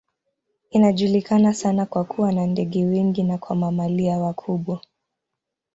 Inajulikana 0.69 1.53
sana 1.53 1.85
kwa 1.85 2.03
kuwa 2.03 2.31
na 2.31 2.47
ndege 2.47 2.85
wengi 2.85 3.23
na 3.23 3.37
kwa 3.37 3.55
mamalia 3.55 4.17
wakubwa. 4.17 4.81